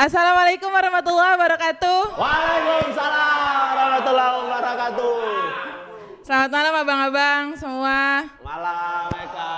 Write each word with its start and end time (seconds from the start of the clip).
Assalamualaikum 0.00 0.72
warahmatullahi 0.72 1.36
wabarakatuh. 1.36 2.16
Waalaikumsalam 2.16 3.64
warahmatullahi 3.68 4.32
wabarakatuh. 4.32 5.20
Selamat 6.24 6.48
malam 6.56 6.72
abang-abang 6.72 7.44
semua. 7.60 8.24
Malam 8.40 9.12
Eka. 9.12 9.52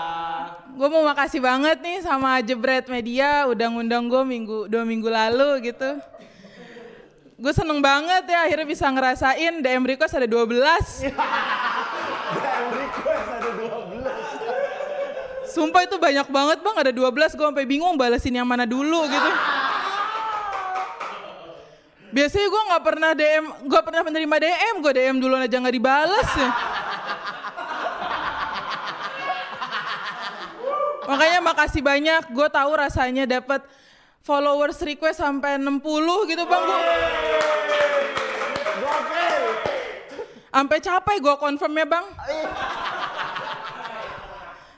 Gue 0.75 0.89
mau 0.91 1.07
makasih 1.07 1.39
banget 1.39 1.79
nih 1.79 2.03
sama 2.03 2.43
Jebret 2.43 2.91
Media 2.91 3.47
udah 3.47 3.71
ngundang 3.71 4.11
gue 4.11 4.19
minggu 4.27 4.67
dua 4.67 4.83
minggu 4.83 5.07
lalu 5.07 5.71
gitu. 5.71 6.03
Gue 7.39 7.55
seneng 7.55 7.79
banget 7.79 8.27
ya 8.27 8.43
akhirnya 8.43 8.67
bisa 8.67 8.91
ngerasain 8.91 9.63
DM 9.63 9.95
request 9.95 10.19
ada 10.19 10.27
12. 10.27 10.43
DM 12.35 12.67
request 12.83 13.27
ada 13.31 13.51
12. 13.63 15.55
Sumpah 15.55 15.87
itu 15.87 16.03
banyak 16.03 16.27
banget 16.27 16.59
bang 16.67 16.77
ada 16.83 16.91
12 16.91 17.39
gue 17.39 17.47
sampai 17.47 17.63
bingung 17.63 17.95
balesin 17.95 18.35
yang 18.35 18.49
mana 18.51 18.67
dulu 18.67 19.07
gitu. 19.07 19.31
Biasanya 22.13 22.49
gue 22.53 22.63
nggak 22.69 22.85
pernah 22.85 23.11
DM, 23.17 23.45
gue 23.73 23.81
pernah 23.81 24.03
menerima 24.05 24.37
DM, 24.37 24.75
gue 24.85 24.93
DM 24.93 25.17
dulu 25.17 25.35
aja 25.41 25.57
nggak 25.57 25.75
dibales 25.75 26.29
ya. 26.37 26.51
Makanya 31.09 31.39
makasih 31.41 31.81
banyak, 31.81 32.23
gue 32.37 32.49
tahu 32.53 32.71
rasanya 32.77 33.25
dapat 33.25 33.65
followers 34.21 34.77
request 34.85 35.25
sampai 35.25 35.57
60 35.57 36.31
gitu 36.31 36.45
bang. 36.45 36.63
Gua, 36.69 36.81
sampai 40.53 40.79
capek 40.85 41.17
gue 41.17 41.35
confirm 41.41 41.73
ya 41.81 41.87
bang. 41.89 42.07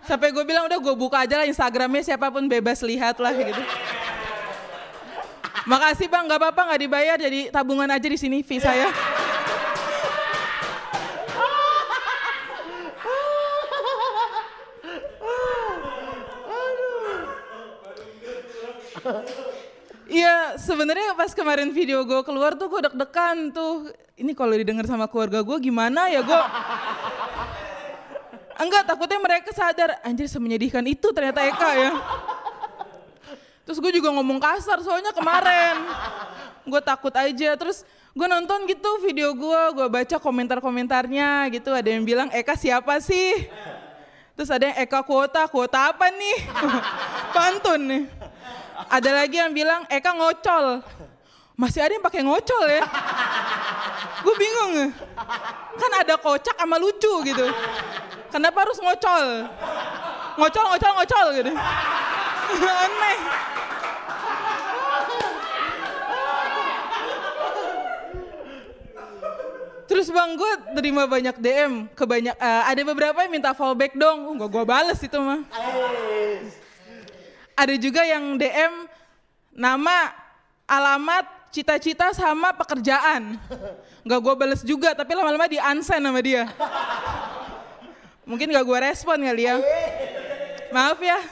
Sampai 0.06 0.30
gue 0.30 0.44
bilang 0.46 0.70
udah 0.70 0.78
gue 0.78 0.94
buka 0.94 1.26
aja 1.26 1.42
lah 1.42 1.50
Instagramnya 1.50 2.04
siapa 2.04 2.30
pun 2.30 2.46
bebas 2.46 2.78
lihat 2.86 3.18
lah 3.18 3.34
gitu. 3.34 3.58
Makasih 5.64 6.12
bang, 6.12 6.28
nggak 6.28 6.40
apa-apa 6.40 6.60
nggak 6.68 6.82
dibayar 6.84 7.16
jadi 7.16 7.48
tabungan 7.48 7.88
aja 7.88 8.04
di 8.04 8.18
sini 8.20 8.44
fee 8.44 8.60
saya. 8.60 8.92
Iya 20.04 20.60
sebenarnya 20.60 21.16
pas 21.16 21.32
kemarin 21.32 21.72
video 21.72 22.04
gue 22.04 22.20
keluar 22.24 22.56
tuh 22.60 22.68
gue 22.68 22.80
deg-degan 22.84 23.50
tuh. 23.52 23.88
Ini 24.20 24.36
kalau 24.36 24.54
didengar 24.54 24.84
sama 24.84 25.08
keluarga 25.08 25.40
gue 25.40 25.58
gimana 25.64 26.12
ya 26.12 26.20
gue? 26.20 26.42
Enggak 28.60 28.84
takutnya 28.84 29.18
mereka 29.18 29.50
sadar 29.50 29.98
anjir 30.04 30.28
semenyedihkan 30.28 30.84
itu 30.86 31.08
ternyata 31.10 31.40
Eka 31.42 31.70
ya. 31.74 31.92
Terus 33.64 33.80
gue 33.80 33.92
juga 33.96 34.12
ngomong 34.12 34.36
kasar 34.36 34.84
soalnya 34.84 35.10
kemarin. 35.16 35.88
Gue 36.68 36.80
takut 36.84 37.12
aja. 37.16 37.56
Terus 37.56 37.84
gue 38.12 38.26
nonton 38.28 38.68
gitu 38.68 39.00
video 39.00 39.32
gue, 39.32 39.62
gue 39.72 39.86
baca 39.88 40.16
komentar-komentarnya 40.20 41.48
gitu. 41.48 41.72
Ada 41.72 41.88
yang 41.96 42.04
bilang 42.04 42.28
Eka 42.28 42.60
siapa 42.60 43.00
sih? 43.00 43.48
Terus 44.36 44.52
ada 44.52 44.68
yang 44.68 44.76
Eka 44.84 45.00
kuota, 45.00 45.48
kuota 45.48 45.96
apa 45.96 46.12
nih? 46.12 46.38
Pantun 47.34 47.80
nih. 47.88 48.04
Ada 48.92 49.10
lagi 49.24 49.36
yang 49.40 49.52
bilang 49.56 49.88
Eka 49.88 50.12
ngocol. 50.12 50.84
Masih 51.56 51.80
ada 51.80 51.96
yang 51.96 52.04
pakai 52.04 52.20
ngocol 52.20 52.64
ya? 52.68 52.84
Gue 54.20 54.34
bingung. 54.36 54.92
Kan 55.80 55.92
ada 56.04 56.20
kocak 56.20 56.56
sama 56.58 56.76
lucu 56.76 57.12
gitu. 57.24 57.46
Kenapa 58.28 58.66
harus 58.66 58.76
ngocol? 58.76 59.48
Ngocol, 60.36 60.64
ngocol, 60.74 60.92
ngocol 61.00 61.26
gitu. 61.38 61.52
Aneh. 62.84 63.16
Terus 69.94 70.10
bang 70.10 70.34
gue 70.34 70.52
terima 70.74 71.06
banyak 71.06 71.38
DM 71.38 71.86
ke 71.94 72.02
banyak 72.02 72.34
eh, 72.34 72.62
ada 72.66 72.82
beberapa 72.82 73.14
yang 73.22 73.30
minta 73.30 73.54
fallback 73.54 73.94
dong, 73.94 74.26
uh, 74.26 74.34
gak 74.42 74.50
gue 74.50 74.64
bales 74.66 74.98
itu 74.98 75.14
mah. 75.22 75.46
Ada 77.54 77.78
juga 77.78 78.02
yang 78.02 78.34
DM 78.34 78.90
nama, 79.54 80.10
alamat, 80.66 81.30
cita-cita 81.54 82.10
sama 82.10 82.50
pekerjaan. 82.58 83.38
Gak 84.02 84.18
gue 84.18 84.34
bales 84.34 84.66
juga, 84.66 84.98
tapi 84.98 85.14
lama-lama 85.14 85.46
di 85.46 85.62
unsend 85.62 86.02
sama 86.02 86.18
dia. 86.18 86.50
Mungkin 88.26 88.50
gak 88.50 88.66
gue 88.66 88.78
respon 88.90 89.22
kali 89.22 89.46
ya. 89.46 89.62
Maaf 90.74 90.98
ya. 90.98 91.22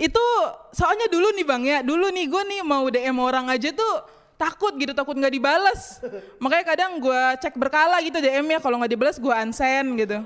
Itu 0.00 0.24
soalnya 0.72 1.12
dulu 1.12 1.28
nih 1.36 1.44
bang 1.44 1.62
ya, 1.68 1.78
dulu 1.84 2.08
nih 2.08 2.24
gue 2.24 2.42
nih 2.56 2.60
mau 2.64 2.88
DM 2.88 3.20
orang 3.20 3.52
aja 3.52 3.68
tuh 3.68 4.15
takut 4.36 4.72
gitu, 4.76 4.92
takut 4.92 5.16
nggak 5.16 5.32
dibales. 5.32 6.00
Makanya 6.38 6.64
kadang 6.64 6.92
gue 7.00 7.22
cek 7.40 7.56
berkala 7.56 8.00
gitu 8.04 8.20
DM-nya, 8.20 8.60
kalau 8.60 8.80
nggak 8.80 8.92
dibales 8.92 9.16
gue 9.16 9.32
unsend 9.32 9.88
gitu. 9.96 10.18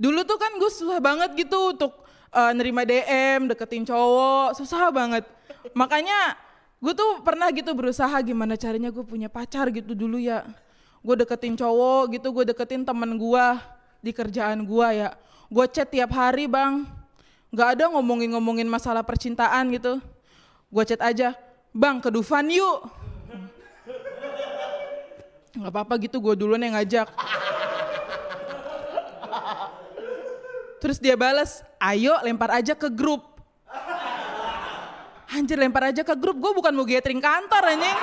Dulu 0.00 0.24
tuh 0.24 0.38
kan 0.40 0.56
gue 0.56 0.70
susah 0.72 0.98
banget 1.02 1.36
gitu 1.36 1.76
untuk 1.76 1.92
eh, 2.32 2.52
nerima 2.56 2.86
DM, 2.86 3.50
deketin 3.50 3.84
cowok, 3.84 4.56
susah 4.56 4.88
banget. 4.94 5.26
Makanya 5.76 6.38
gue 6.80 6.96
tuh 6.96 7.20
pernah 7.20 7.52
gitu 7.52 7.76
berusaha 7.76 8.16
gimana 8.24 8.56
caranya 8.56 8.88
gue 8.88 9.04
punya 9.04 9.28
pacar 9.28 9.68
gitu 9.68 9.92
dulu 9.92 10.16
ya. 10.16 10.46
Gue 11.04 11.18
deketin 11.20 11.58
cowok 11.58 12.16
gitu, 12.16 12.32
gue 12.32 12.44
deketin 12.54 12.86
temen 12.86 13.18
gue 13.18 13.46
di 14.00 14.14
kerjaan 14.14 14.64
gue 14.64 14.88
ya. 14.94 15.12
Gue 15.50 15.66
chat 15.66 15.90
tiap 15.90 16.14
hari 16.14 16.46
bang, 16.46 16.86
gak 17.50 17.76
ada 17.76 17.90
ngomongin-ngomongin 17.90 18.68
masalah 18.70 19.02
percintaan 19.02 19.74
gitu. 19.74 19.98
Gue 20.70 20.84
chat 20.86 21.02
aja, 21.02 21.34
bang 21.70 22.02
ke 22.02 22.10
Dufan 22.10 22.50
yuk. 22.50 22.86
Gak 25.50 25.70
apa-apa 25.70 25.98
gitu, 25.98 26.22
gue 26.22 26.34
duluan 26.38 26.62
yang 26.62 26.78
ngajak. 26.78 27.10
Terus 30.80 30.96
dia 30.96 31.18
balas, 31.18 31.60
ayo 31.76 32.16
lempar 32.24 32.54
aja 32.56 32.72
ke 32.72 32.88
grup. 32.88 33.42
Anjir 35.30 35.60
lempar 35.60 35.92
aja 35.92 36.02
ke 36.02 36.14
grup, 36.16 36.40
gue 36.40 36.52
bukan 36.56 36.72
mau 36.72 36.86
gathering 36.88 37.20
kantor 37.20 37.76
anjing. 37.76 37.98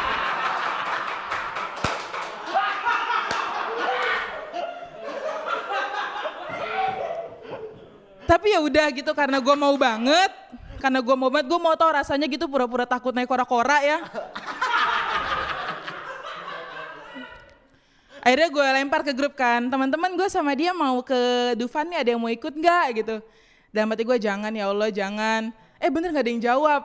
Tapi 8.27 8.47
ya 8.51 8.59
udah 8.59 8.85
gitu 8.91 9.11
karena 9.15 9.39
gue 9.39 9.55
mau 9.55 9.73
banget, 9.79 10.31
karena 10.77 10.99
gue 11.01 11.15
mau 11.17 11.29
banget, 11.29 11.47
gue 11.49 11.59
mau 11.59 11.73
tau 11.73 11.91
rasanya 11.93 12.25
gitu 12.29 12.45
pura-pura 12.45 12.85
takut 12.85 13.11
naik 13.11 13.29
kora-kora 13.29 13.81
ya. 13.81 13.97
Akhirnya 18.27 18.49
gue 18.51 18.65
lempar 18.75 19.01
ke 19.07 19.15
grup 19.15 19.39
kan, 19.39 19.71
teman-teman 19.71 20.11
gue 20.19 20.27
sama 20.27 20.51
dia 20.51 20.75
mau 20.75 20.99
ke 20.99 21.53
Dufan 21.55 21.87
nih 21.87 22.03
ada 22.03 22.09
yang 22.11 22.21
mau 22.21 22.27
ikut 22.27 22.51
nggak 22.51 22.85
gitu. 22.99 23.23
Dalam 23.71 23.87
hati 23.93 24.03
gue 24.03 24.17
jangan 24.19 24.51
ya 24.51 24.67
Allah 24.67 24.89
jangan. 24.91 25.53
Eh 25.79 25.87
bener 25.87 26.11
nggak 26.11 26.25
ada 26.27 26.31
yang 26.31 26.43
jawab. 26.43 26.81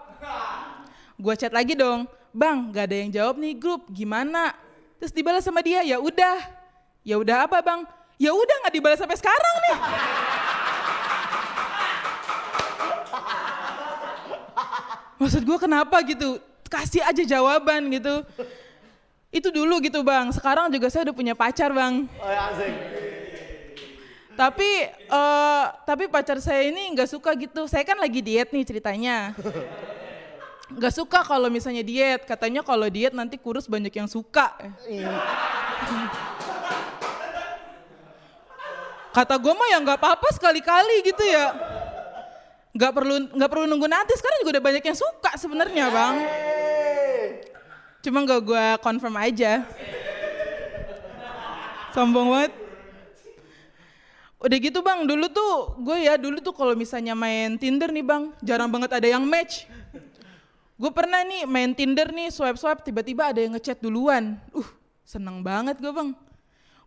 Gue 1.19 1.34
chat 1.34 1.50
lagi 1.50 1.74
dong, 1.74 2.06
bang 2.30 2.70
nggak 2.70 2.84
ada 2.86 2.97
yang 2.97 3.10
jawab 3.10 3.34
nih 3.42 3.59
grup, 3.59 3.91
gimana? 3.91 4.54
Terus 5.03 5.10
dibalas 5.10 5.42
sama 5.42 5.66
dia, 5.66 5.82
ya 5.82 5.98
udah. 5.98 6.38
Ya 7.03 7.19
udah 7.19 7.50
apa 7.50 7.59
bang? 7.59 7.82
Ya 8.22 8.30
udah 8.30 8.56
nggak 8.62 8.74
dibalas 8.78 8.98
sampai 9.03 9.19
sekarang 9.19 9.54
nih. 9.66 9.76
Maksud 15.22 15.47
gue 15.47 15.59
kenapa 15.62 16.03
gitu? 16.03 16.43
Kasih 16.66 17.06
aja 17.06 17.22
jawaban 17.22 17.87
gitu. 17.94 18.27
Itu 19.30 19.54
dulu 19.54 19.78
gitu 19.78 20.03
bang. 20.03 20.34
Sekarang 20.34 20.66
juga 20.66 20.91
saya 20.91 21.07
udah 21.07 21.15
punya 21.15 21.39
pacar 21.39 21.71
bang. 21.71 22.10
Oh 22.19 22.27
ya 22.27 22.51
asik. 22.51 22.74
Tapi 24.34 24.71
eh 24.91 25.65
tapi 25.86 26.10
pacar 26.10 26.42
saya 26.42 26.66
ini 26.66 26.91
nggak 26.91 27.07
suka 27.07 27.30
gitu. 27.39 27.71
Saya 27.71 27.86
kan 27.86 28.03
lagi 28.03 28.19
diet 28.19 28.51
nih 28.51 28.66
ceritanya. 28.66 29.30
Nggak 30.74 30.95
suka 30.98 31.22
kalau 31.22 31.47
misalnya 31.47 31.86
diet. 31.86 32.27
Katanya 32.27 32.66
kalau 32.66 32.91
diet 32.91 33.15
nanti 33.15 33.39
kurus 33.39 33.71
banyak 33.71 33.95
yang 33.95 34.10
suka. 34.10 34.59
Kata 39.13 39.36
gue 39.39 39.53
mah 39.54 39.69
ya 39.71 39.78
nggak 39.84 40.01
apa-apa 40.03 40.28
sekali-kali 40.34 41.07
gitu 41.07 41.22
ya. 41.28 41.53
Nggak 42.72 42.92
perlu 42.97 43.15
nggak 43.36 43.51
perlu 43.53 43.65
nunggu 43.69 43.89
nanti. 43.89 44.13
Sekarang 44.16 44.39
juga 44.45 44.51
udah 44.59 44.65
banyak 44.65 44.84
yang 44.84 44.98
suka 44.98 45.30
sebenarnya 45.36 45.84
bang. 45.92 46.15
Cuma 48.03 48.24
nggak 48.24 48.41
gue 48.42 48.65
confirm 48.80 49.15
aja. 49.21 49.63
Sombong 51.92 52.33
banget. 52.33 52.53
Udah 54.42 54.59
gitu 54.59 54.83
bang, 54.83 55.07
dulu 55.07 55.30
tuh 55.30 55.78
gue 55.86 56.03
ya 56.03 56.19
dulu 56.19 56.42
tuh 56.42 56.51
kalau 56.51 56.74
misalnya 56.74 57.15
main 57.15 57.54
Tinder 57.54 57.95
nih 57.95 58.03
bang, 58.03 58.34
jarang 58.42 58.66
banget 58.66 58.91
ada 58.98 59.07
yang 59.07 59.22
match. 59.22 59.71
Gue 60.74 60.91
pernah 60.91 61.22
nih 61.22 61.47
main 61.47 61.71
Tinder 61.71 62.10
nih 62.10 62.34
swipe-swipe 62.34 62.83
tiba-tiba 62.83 63.30
ada 63.30 63.39
yang 63.39 63.54
ngechat 63.54 63.78
duluan. 63.78 64.34
Uh, 64.51 64.66
seneng 65.07 65.47
banget 65.47 65.78
gue 65.78 65.95
bang. 65.95 66.10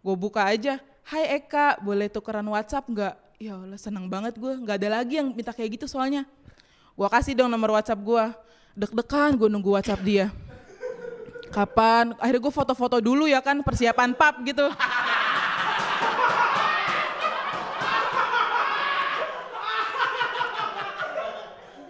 Gue 0.04 0.16
buka 0.20 0.44
aja, 0.44 0.84
Hai 1.08 1.40
Eka, 1.40 1.80
boleh 1.80 2.12
tukeran 2.12 2.44
WhatsApp 2.52 2.92
nggak? 2.92 3.16
Ya 3.36 3.52
Allah 3.60 3.76
seneng 3.76 4.08
banget 4.08 4.40
gue, 4.40 4.48
nggak 4.64 4.80
ada 4.80 5.04
lagi 5.04 5.20
yang 5.20 5.36
minta 5.36 5.52
kayak 5.52 5.76
gitu 5.76 5.92
soalnya. 5.92 6.24
Gue 6.96 7.08
kasih 7.12 7.36
dong 7.36 7.52
nomor 7.52 7.76
WhatsApp 7.76 8.00
gue. 8.00 8.26
Deg-degan 8.80 9.36
gue 9.36 9.52
nunggu 9.52 9.76
WhatsApp 9.76 10.00
dia. 10.08 10.32
Kapan? 11.52 12.16
Akhirnya 12.16 12.40
gue 12.40 12.54
foto-foto 12.56 13.04
dulu 13.04 13.28
ya 13.28 13.44
kan 13.44 13.60
persiapan 13.60 14.16
pub 14.16 14.36
gitu. 14.48 14.72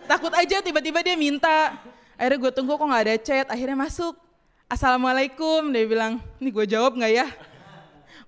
Takut 0.10 0.34
aja 0.34 0.58
tiba-tiba 0.66 1.06
dia 1.06 1.14
minta. 1.14 1.78
Akhirnya 2.18 2.42
gue 2.42 2.52
tunggu 2.58 2.74
kok 2.74 2.90
gak 2.90 3.04
ada 3.06 3.16
chat. 3.22 3.46
Akhirnya 3.54 3.78
masuk. 3.78 4.18
Assalamualaikum. 4.66 5.70
Dia 5.70 5.86
bilang, 5.86 6.18
ini 6.42 6.50
gue 6.50 6.66
jawab 6.66 6.98
gak 6.98 7.14
ya? 7.14 7.30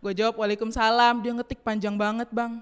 Gue 0.06 0.14
jawab 0.14 0.38
waalaikumsalam. 0.38 1.25
Dia 1.25 1.34
ngetik 1.34 1.66
panjang 1.66 1.98
banget 1.98 2.30
bang. 2.30 2.62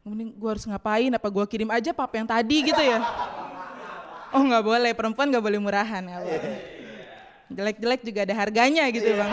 Kemudian 0.00 0.32
gue 0.32 0.50
harus 0.50 0.64
ngapain? 0.64 1.12
Apa 1.12 1.28
gue 1.28 1.44
kirim 1.44 1.68
aja 1.68 1.92
pap 1.92 2.12
yang 2.16 2.24
tadi 2.24 2.72
gitu 2.72 2.80
ya? 2.80 3.04
Oh 4.32 4.42
nggak 4.46 4.64
boleh, 4.64 4.92
perempuan 4.94 5.28
nggak 5.28 5.44
boleh 5.44 5.58
murahan. 5.60 6.00
Boleh. 6.00 6.40
Jelek-jelek 7.50 8.00
juga 8.06 8.20
ada 8.22 8.34
harganya 8.38 8.86
gitu 8.94 9.10
bang. 9.12 9.32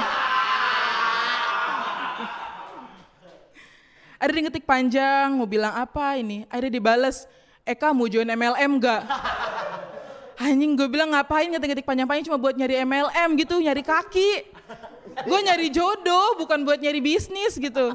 Ada 4.17 4.33
yang 4.33 4.49
ngetik 4.49 4.65
panjang, 4.65 5.37
mau 5.37 5.45
bilang 5.45 5.77
apa 5.77 6.17
ini? 6.17 6.49
Ada 6.49 6.73
dibales, 6.73 7.29
Eka 7.61 7.93
mau 7.93 8.09
join 8.09 8.25
MLM 8.25 8.81
gak? 8.81 9.05
Anjing 10.41 10.73
gue 10.73 10.89
bilang 10.89 11.13
ngapain 11.13 11.45
ngetik-ngetik 11.53 11.85
panjang-panjang 11.85 12.25
cuma 12.25 12.41
buat 12.41 12.57
nyari 12.57 12.81
MLM 12.81 13.29
gitu, 13.37 13.61
nyari 13.61 13.85
kaki. 13.85 14.49
Gue 15.21 15.39
nyari 15.45 15.69
jodoh, 15.69 16.33
bukan 16.41 16.65
buat 16.65 16.81
nyari 16.81 16.97
bisnis 16.97 17.61
gitu. 17.61 17.93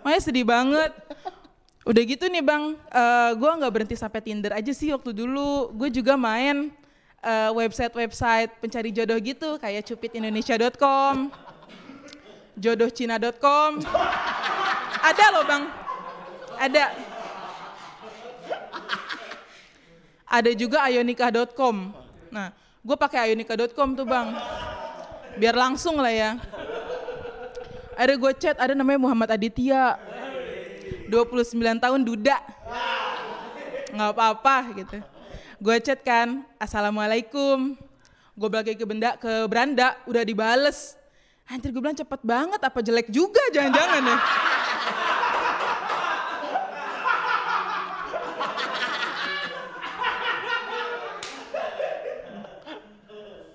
Makanya 0.00 0.22
sedih 0.24 0.48
banget. 0.48 0.96
Udah 1.86 2.02
gitu 2.02 2.26
nih 2.26 2.42
bang, 2.42 2.74
uh, 2.90 3.30
gue 3.38 3.50
nggak 3.62 3.70
berhenti 3.70 3.94
sampai 3.94 4.18
Tinder 4.18 4.50
aja 4.50 4.74
sih 4.74 4.90
waktu 4.90 5.14
dulu. 5.14 5.70
Gue 5.70 5.86
juga 5.86 6.18
main 6.18 6.74
uh, 7.22 7.54
website-website 7.54 8.58
pencari 8.58 8.90
jodoh 8.90 9.14
gitu, 9.22 9.54
kayak 9.62 9.86
cupitindonesia.com, 9.86 11.30
jodohcina.com. 12.58 13.86
Ada 14.98 15.24
loh 15.30 15.44
bang, 15.46 15.62
ada. 16.58 16.84
Ada 20.26 20.50
juga 20.58 20.82
ayonikah.com. 20.90 21.94
Nah, 22.34 22.50
gue 22.82 22.96
pakai 22.98 23.30
ayonikah.com 23.30 23.94
tuh 23.94 24.02
bang, 24.02 24.34
biar 25.38 25.54
langsung 25.54 26.02
lah 26.02 26.10
ya. 26.10 26.34
Ada 27.94 28.18
gue 28.18 28.32
chat, 28.42 28.58
ada 28.58 28.74
namanya 28.74 28.98
Muhammad 28.98 29.38
Aditya 29.38 30.02
29 31.08 31.82
tahun 31.82 32.00
duda. 32.02 32.36
Nggak 33.94 34.10
apa-apa 34.12 34.56
gitu. 34.76 34.98
Gue 35.56 35.80
chat 35.80 36.04
kan, 36.04 36.44
Assalamualaikum. 36.60 37.78
Gue 38.36 38.48
balik 38.52 38.76
ke 38.76 38.84
benda 38.84 39.16
ke 39.16 39.48
beranda, 39.48 39.96
udah 40.04 40.20
dibales. 40.20 41.00
Anjir 41.48 41.72
gue 41.72 41.80
bilang 41.80 41.96
cepet 41.96 42.20
banget, 42.20 42.60
apa 42.60 42.78
jelek 42.84 43.08
juga 43.08 43.40
jangan-jangan 43.54 44.02
ya. 44.04 44.18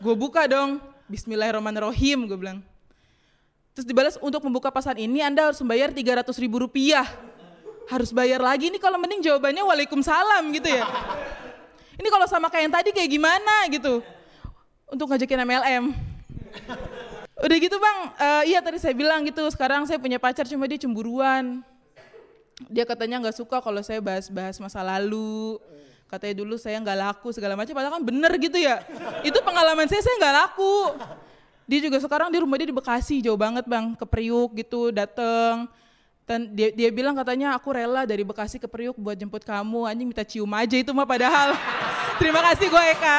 gue 0.01 0.15
buka 0.18 0.50
dong, 0.50 0.81
Bismillahirrahmanirrahim 1.06 2.25
gue 2.25 2.38
bilang. 2.39 2.65
Terus 3.77 3.86
dibalas 3.86 4.15
untuk 4.18 4.42
membuka 4.44 4.74
pasan 4.74 4.98
ini 4.98 5.21
Anda 5.21 5.53
harus 5.53 5.62
membayar 5.62 5.94
300 5.94 6.25
ribu 6.42 6.65
rupiah. 6.65 7.06
Harus 7.92 8.16
bayar 8.16 8.40
lagi 8.40 8.72
ini 8.72 8.80
kalau 8.80 8.96
mending 8.96 9.20
jawabannya 9.20 9.68
waalaikumsalam 9.68 10.48
gitu 10.56 10.72
ya. 10.72 10.88
Ini 12.00 12.08
kalau 12.08 12.24
sama 12.24 12.48
kayak 12.48 12.72
yang 12.72 12.76
tadi 12.80 12.90
kayak 12.96 13.10
gimana 13.12 13.68
gitu. 13.68 14.00
Untuk 14.88 15.12
ngajakin 15.12 15.44
MLM. 15.44 15.84
Udah 17.42 17.58
gitu 17.60 17.76
bang, 17.76 17.98
uh, 18.16 18.44
iya 18.48 18.64
tadi 18.64 18.80
saya 18.80 18.96
bilang 18.96 19.28
gitu 19.28 19.44
sekarang 19.52 19.84
saya 19.90 20.00
punya 20.00 20.22
pacar 20.24 20.48
cuma 20.48 20.72
dia 20.72 20.80
cemburuan. 20.80 21.60
Dia 22.72 22.88
katanya 22.88 23.20
nggak 23.20 23.36
suka 23.44 23.60
kalau 23.60 23.84
saya 23.84 24.00
bahas-bahas 24.00 24.56
masa 24.64 24.80
lalu. 24.80 25.60
Katanya 26.08 26.44
dulu 26.44 26.56
saya 26.56 26.80
nggak 26.80 26.96
laku 26.96 27.36
segala 27.36 27.60
macam, 27.60 27.76
padahal 27.76 28.00
kan 28.00 28.04
bener 28.08 28.32
gitu 28.40 28.56
ya. 28.56 28.84
Itu 29.24 29.44
pengalaman 29.44 29.88
saya, 29.92 30.00
saya 30.00 30.16
nggak 30.16 30.36
laku. 30.48 30.76
Dia 31.68 31.80
juga 31.88 31.98
sekarang 32.04 32.32
di 32.32 32.38
rumah 32.40 32.56
dia 32.60 32.68
di 32.68 32.76
Bekasi, 32.76 33.24
jauh 33.24 33.40
banget 33.40 33.64
bang, 33.68 33.96
ke 33.96 34.06
Priuk 34.08 34.56
gitu, 34.56 34.92
dateng. 34.92 35.72
Dan 36.26 36.54
dia, 36.54 36.72
dia 36.72 36.90
bilang 36.94 37.18
katanya 37.18 37.58
aku 37.58 37.76
rela 37.76 38.06
dari 38.08 38.24
Bekasi 38.24 38.62
ke 38.62 38.70
Priuk 38.70 38.96
buat 38.96 39.18
jemput 39.18 39.44
kamu, 39.44 39.90
anjing 39.90 40.08
minta 40.08 40.24
cium 40.24 40.50
aja 40.54 40.78
itu 40.78 40.92
mah 40.94 41.08
padahal. 41.08 41.58
Terima 42.22 42.40
kasih 42.46 42.68
gue 42.70 42.84
Eka. 42.96 43.18